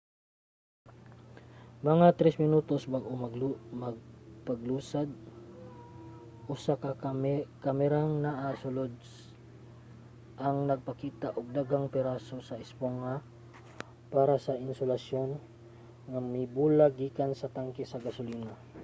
mga 1.89 2.07
3 2.19 2.43
minutos 2.43 2.83
bag-o 2.93 3.13
ang 3.77 3.95
paglusad 4.47 5.09
usa 6.53 6.73
ka 6.83 6.91
kamerang 7.65 8.11
naa 8.25 8.49
sa 8.53 8.59
sulod 8.61 8.91
ang 10.45 10.57
nagpakita 10.69 11.27
og 11.37 11.53
daghang 11.57 11.87
piraso 11.93 12.37
sa 12.47 12.61
espongha 12.65 13.15
para 14.13 14.35
sa 14.45 14.53
insulasyon 14.67 15.29
nga 16.09 16.19
mibulag 16.33 16.93
gikan 17.01 17.31
sa 17.35 17.51
tanke 17.55 17.83
sa 17.87 18.01
gasolina 18.05 18.53